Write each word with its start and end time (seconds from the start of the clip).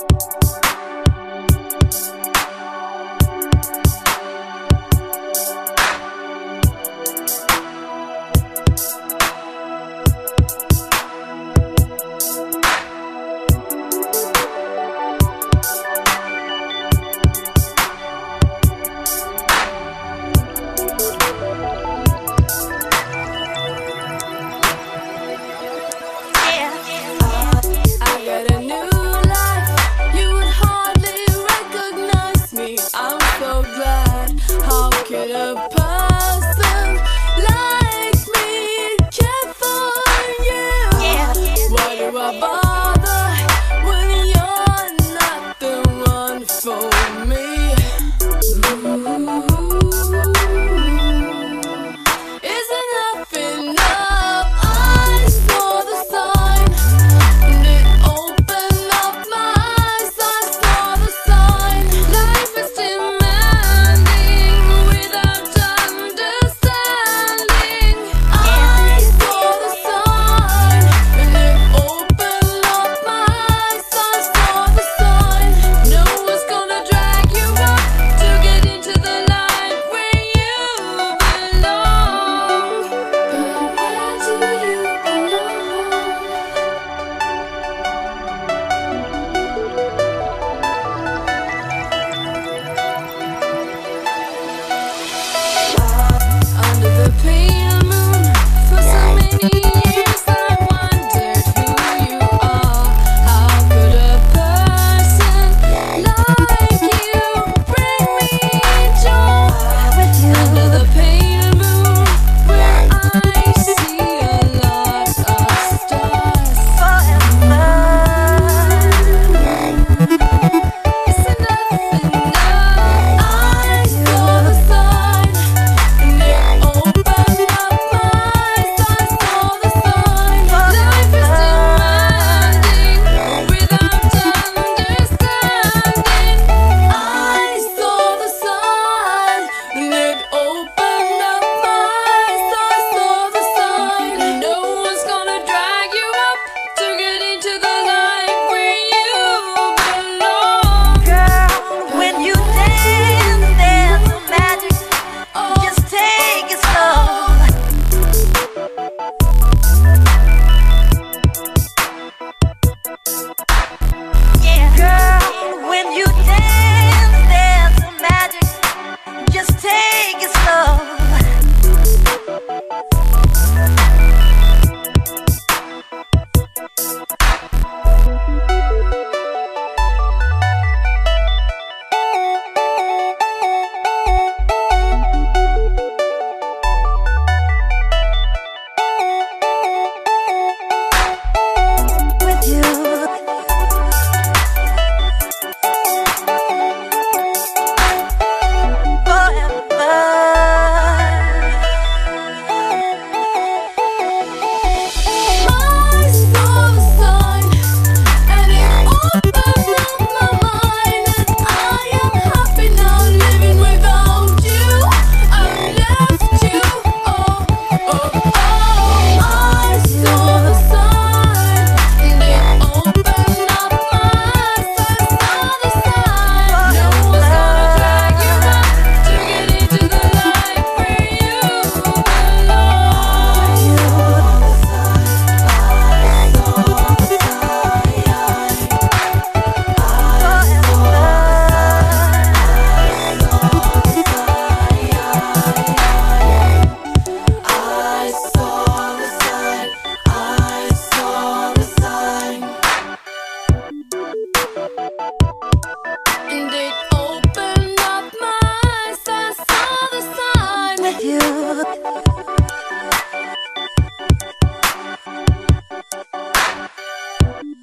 you 0.00 0.47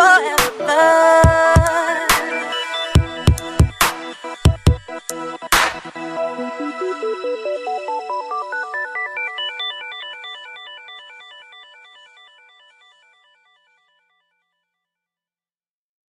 for 0.00 0.29